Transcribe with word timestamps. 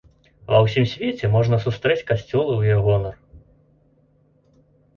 Ва 0.53 0.61
ўсім 0.67 0.85
свеце, 0.93 1.29
можна 1.35 1.59
сустрэць 1.67 1.99
касцёлы 2.09 2.51
ў 2.55 2.73
яе 2.73 2.81
гонар. 2.89 3.23